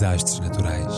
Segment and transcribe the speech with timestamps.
[0.00, 0.94] desastres naturais.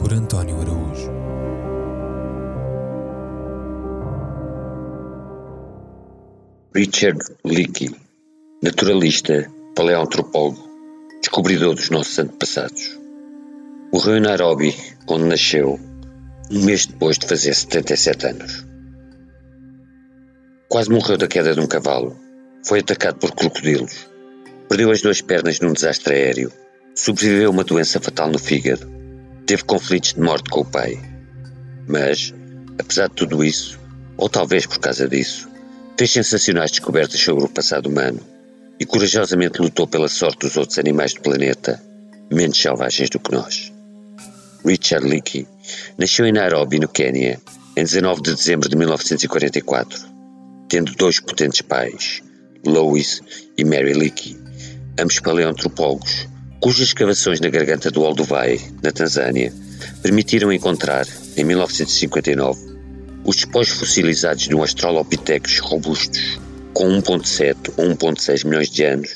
[0.00, 1.12] Por António Araújo.
[6.74, 7.94] Richard Leakey,
[8.64, 10.58] naturalista, paleoantropólogo,
[11.20, 12.98] descobridor dos nossos antepassados.
[13.92, 14.74] Morreu em Nairobi,
[15.06, 15.78] onde nasceu,
[16.50, 18.71] um mês depois de fazer 77 anos.
[20.72, 22.16] Quase morreu da queda de um cavalo.
[22.64, 24.08] Foi atacado por crocodilos.
[24.70, 26.50] Perdeu as duas pernas num desastre aéreo.
[26.94, 28.90] Sobreviveu a uma doença fatal no fígado.
[29.44, 30.98] Teve conflitos de morte com o pai.
[31.86, 32.32] Mas,
[32.80, 33.78] apesar de tudo isso,
[34.16, 35.46] ou talvez por causa disso,
[35.98, 38.20] fez sensacionais descobertas sobre o passado humano
[38.80, 41.82] e corajosamente lutou pela sorte dos outros animais do planeta,
[42.32, 43.70] menos selvagens do que nós.
[44.64, 45.46] Richard Leakey
[45.98, 47.38] nasceu em Nairobi, no Quênia,
[47.76, 50.12] em 19 de dezembro de 1944
[50.72, 52.22] tendo dois potentes pais,
[52.64, 53.20] Lois
[53.58, 54.38] e Mary Leakey,
[54.98, 56.26] ambos paleoantropólogos,
[56.62, 59.52] cujas escavações na garganta do Olduvai, na Tanzânia,
[60.00, 61.06] permitiram encontrar,
[61.36, 62.58] em 1959,
[63.22, 66.40] os despojos fossilizados de um Australopithecus robustos,
[66.72, 69.14] com 1,7 ou 1,6 milhões de anos,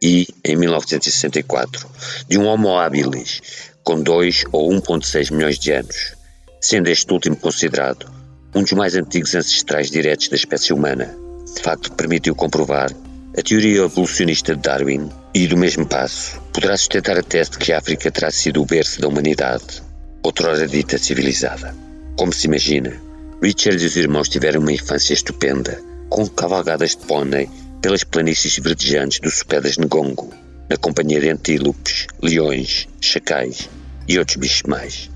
[0.00, 1.86] e, em 1964,
[2.26, 3.42] de um Homo habilis,
[3.84, 6.14] com 2 ou 1,6 milhões de anos,
[6.58, 8.16] sendo este último considerado
[8.54, 11.14] um dos mais antigos ancestrais diretos da espécie humana.
[11.54, 12.90] De facto, permitiu comprovar
[13.36, 17.72] a teoria evolucionista de Darwin e, do mesmo passo, poderá sustentar a tese de que
[17.72, 19.82] a África terá sido o berço da humanidade,
[20.22, 21.74] outrora dita civilizada.
[22.16, 22.98] Como se imagina,
[23.42, 27.50] Richard e os irmãos tiveram uma infância estupenda, com cavalgadas de pônei
[27.82, 30.32] pelas planícies verdejantes do Sopé das Ngongo,
[30.70, 33.68] na companhia de antílopes, leões, chacais
[34.08, 35.10] e outros bichos mais.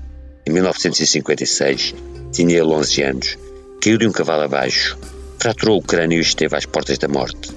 [0.45, 1.95] Em 1956,
[2.31, 3.37] tinha ele 11 anos,
[3.81, 4.97] caiu de um cavalo abaixo,
[5.39, 7.51] fraturou o crânio e esteve às portas da morte.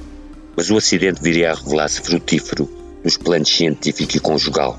[0.56, 2.69] Mas o acidente viria a revelar-se frutífero
[3.04, 4.78] nos planos científico e conjugal,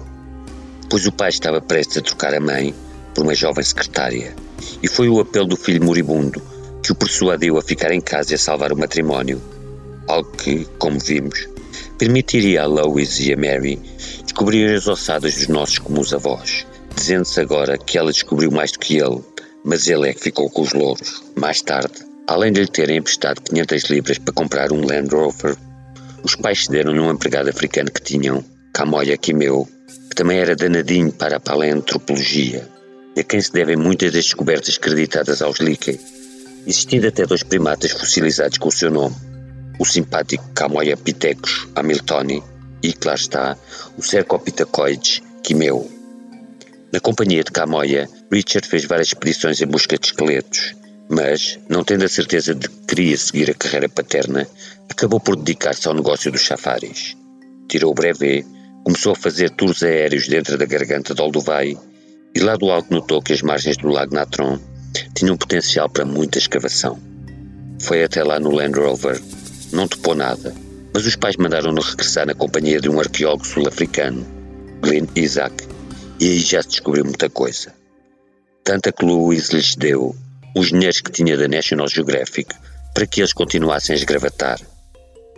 [0.90, 2.74] pois o pai estava prestes a trocar a mãe
[3.14, 4.36] por uma jovem secretária,
[4.82, 6.42] e foi o apelo do filho moribundo
[6.84, 9.42] que o persuadiu a ficar em casa e a salvar o matrimónio,
[10.08, 11.48] algo que, como vimos,
[11.98, 13.80] permitiria a Lois e a Mary
[14.24, 16.66] descobrir as ossadas dos nossos comuns avós,
[16.96, 19.22] dizendo-se agora que ela descobriu mais do que ele
[19.66, 21.24] mas ele é que ficou com os louros.
[21.36, 21.96] Mais tarde,
[22.28, 25.58] além de lhe terem emprestado 500 libras para comprar um Land Rover,
[26.24, 29.68] os pais cederam num empregado africano que tinham, Kamoya Kimeu,
[30.10, 32.70] que também era danadinho para a paleantropologia,
[33.18, 36.00] a quem se devem muitas das descobertas creditadas aos Leakey,
[36.68, 39.16] existindo até dois primatas fossilizados com o seu nome,
[39.80, 42.44] o simpático Kamoya Pitecus hamiltoni
[42.84, 43.58] e, claro está,
[43.98, 45.90] o Cercopithecus Kimeu.
[46.94, 50.76] Na companhia de Camoia, Richard fez várias expedições em busca de esqueletos,
[51.10, 54.48] mas, não tendo a certeza de que queria seguir a carreira paterna,
[54.90, 57.16] acabou por dedicar-se ao negócio dos safaris.
[57.68, 58.46] Tirou o brevet,
[58.84, 61.78] começou a fazer tours aéreos dentro da garganta de Olduvai
[62.34, 64.60] e lá do alto notou que as margens do lago Natron
[65.14, 67.00] tinham potencial para muita escavação.
[67.82, 69.22] Foi até lá no Land Rover,
[69.72, 70.54] não topou nada,
[70.94, 74.26] mas os pais mandaram-no regressar na companhia de um arqueólogo sul-africano,
[74.82, 75.68] Glenn Isaac,
[76.20, 77.74] e aí já se descobriu muita coisa.
[78.66, 80.16] Tanta que Louis lhes deu
[80.56, 82.56] os dinheiros que tinha da National Geographic
[82.96, 84.60] para que eles continuassem a esgravatar,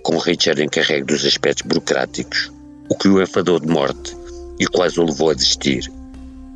[0.02, 2.50] com Richard encarregue dos aspectos burocráticos,
[2.90, 4.16] o que o enfadou de morte
[4.58, 5.92] e quase o levou a desistir.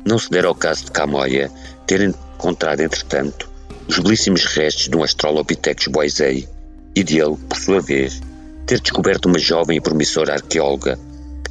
[0.06, 1.52] Não se dera ao caso de Camoia
[1.86, 3.50] ter encontrado, entretanto,
[3.86, 6.48] os belíssimos restos de um Australopithecus boisei
[6.96, 8.22] e de ele, por sua vez,
[8.64, 10.98] ter descoberto uma jovem e promissora arqueóloga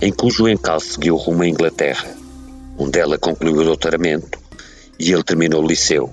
[0.01, 2.09] em cujo encalço seguiu rumo à Inglaterra
[2.75, 4.40] onde ela concluiu o doutoramento
[5.01, 6.11] e ele terminou o liceu,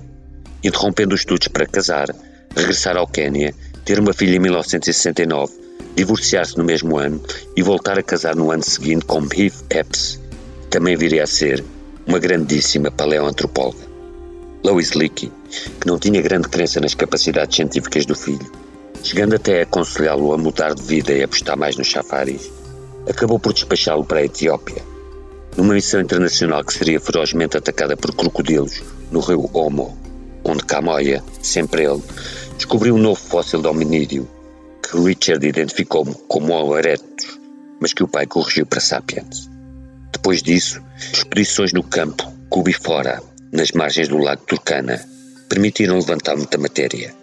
[0.63, 2.07] interrompendo os estudos para casar,
[2.55, 3.53] regressar ao Quênia,
[3.85, 5.53] ter uma filha em 1969,
[5.95, 7.21] divorciar-se no mesmo ano
[7.55, 10.19] e voltar a casar no ano seguinte com Heath Epps,
[10.71, 11.63] também viria a ser
[12.07, 13.87] uma grandíssima paleoantropóloga.
[14.63, 15.31] Lois Leakey,
[15.79, 18.51] que não tinha grande crença nas capacidades científicas do filho,
[19.03, 22.51] chegando até a aconselhá-lo a mudar de vida e apostar mais nos safaris,
[23.07, 24.83] acabou por despachá-lo para a Etiópia,
[25.59, 29.97] numa missão internacional que seria ferozmente atacada por crocodilos no rio Omo,
[30.41, 32.01] onde Camoia, sempre ele,
[32.55, 34.25] descobriu um novo fóssil de hominídeo
[34.81, 36.75] que Richard identificou como Homo
[37.77, 39.49] mas que o pai corrigiu para Sapiens.
[40.13, 43.21] Depois disso, expedições no campo, Cuba e fora,
[43.51, 45.05] nas margens do lago Turkana,
[45.49, 47.13] permitiram levantar muita matéria.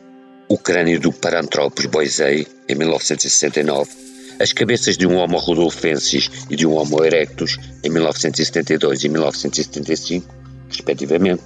[0.46, 3.90] O crânio do Paranthropus boisei, em 1969,
[4.38, 10.34] as cabeças de um Homo rudolfensis e de um Homo erectus em 1972 e 1975,
[10.68, 11.44] respectivamente,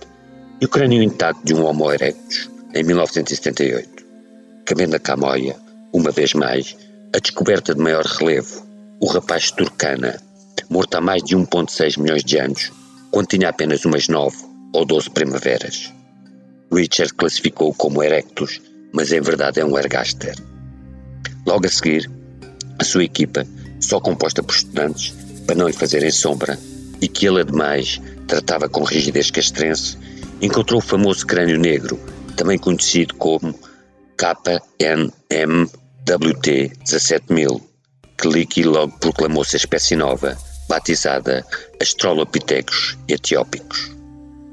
[0.60, 4.00] e o crânio intacto de um Homo erectus em 1978.
[4.64, 5.56] cabendo a Camóia,
[5.92, 6.76] uma vez mais,
[7.14, 8.64] a descoberta de maior relevo,
[9.00, 10.20] o rapaz Turcana,
[10.68, 12.70] morto há mais de 1,6 milhões de anos,
[13.10, 14.36] quando tinha apenas umas 9
[14.72, 15.92] ou 12 primaveras.
[16.72, 18.60] Richard classificou-o como Erectus,
[18.92, 20.36] mas em verdade é um Ergaster.
[21.44, 22.08] Logo a seguir,
[22.80, 23.46] a sua equipa,
[23.78, 25.14] só composta por estudantes,
[25.46, 26.58] para não lhe fazerem sombra,
[26.98, 29.98] e que ele, ademais, tratava com rigidez castrense,
[30.40, 32.00] encontrou o famoso crânio negro,
[32.36, 33.54] também conhecido como
[34.16, 35.12] KNMWT
[36.86, 37.60] 17000,
[38.16, 41.44] que Leakey logo proclamou-se a espécie nova, batizada
[41.78, 43.90] Australopithecus etiópicos.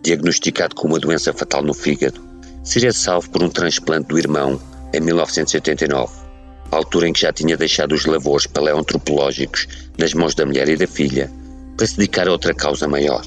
[0.04, 2.22] Diagnosticado com uma doença fatal no fígado,
[2.62, 4.62] seria salvo por um transplante do irmão
[4.94, 6.27] em 1989,
[6.72, 9.68] altura em que já tinha deixado os lavores paleoantropológicos
[9.98, 11.32] nas mãos da mulher e da filha,
[11.76, 13.26] para se dedicar a outra causa maior.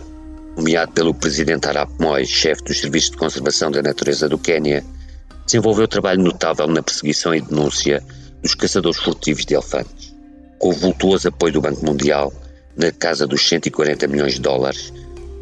[0.56, 4.84] Nomeado pelo presidente Arap Moi, chefe dos Serviços de Conservação da Natureza do Quênia,
[5.46, 8.02] desenvolveu trabalho notável na perseguição e denúncia
[8.42, 10.14] dos caçadores furtivos de elefantes.
[10.58, 12.32] Com o vultuoso apoio do Banco Mundial,
[12.76, 14.92] na casa dos 140 milhões de dólares,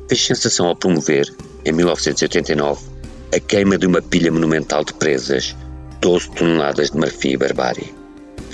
[0.09, 1.27] fez sensação ao promover,
[1.65, 2.87] em 1989,
[3.35, 5.55] a queima de uma pilha monumental de presas,
[6.01, 7.95] 12 toneladas de marfim e barbárie.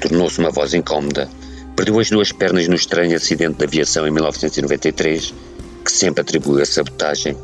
[0.01, 1.29] Tornou-se uma voz incómoda,
[1.77, 5.35] perdeu as duas pernas no estranho acidente de aviação em 1993,
[5.85, 7.37] que sempre atribuiu a sabotagem,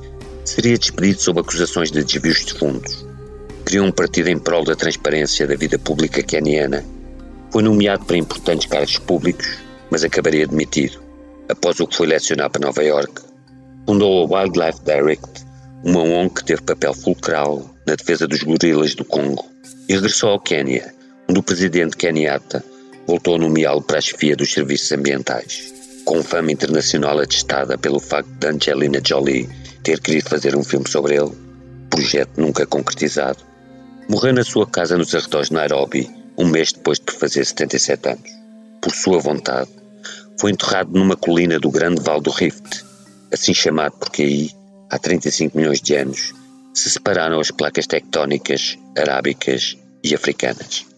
[0.44, 3.06] seria despedido sob acusações de desvios de fundos.
[3.64, 6.84] Criou um partido em prol da transparência da vida pública queniana.
[7.52, 9.58] Foi nomeado para importantes cargos públicos,
[9.90, 10.98] mas acabaria demitido.
[11.48, 13.20] Após o que foi lecionado para Nova York,
[13.86, 15.44] fundou a Wildlife Direct,
[15.84, 19.49] uma ONG que teve papel fulcral na defesa dos gorilas do Congo,
[19.92, 20.94] regressou ao Quênia,
[21.28, 22.64] onde o presidente Kenyatta
[23.06, 25.72] voltou a nomeá-lo para a chefia dos serviços ambientais,
[26.04, 29.48] com fama internacional atestada pelo facto de Angelina Jolie
[29.82, 31.32] ter querido fazer um filme sobre ele,
[31.88, 33.38] projeto nunca concretizado.
[34.08, 38.30] Morreu na sua casa nos arredores de Nairobi, um mês depois de fazer 77 anos.
[38.80, 39.70] Por sua vontade,
[40.38, 42.84] foi enterrado numa colina do Grande Vale do Rift,
[43.32, 44.50] assim chamado porque aí
[44.88, 46.32] há 35 milhões de anos,
[46.72, 50.89] se separaram as placas tectónicas arábicas e africanas.